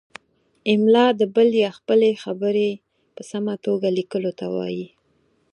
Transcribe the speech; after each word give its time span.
املاء 0.73 1.11
د 1.19 1.21
بل 1.35 1.49
یا 1.63 1.71
خپلې 1.77 2.09
خبرې 2.23 2.69
په 3.15 3.21
سمه 3.31 3.53
توګه 3.65 3.87
لیکلو 3.97 4.31
ته 4.39 4.45
وايي. 4.55 4.87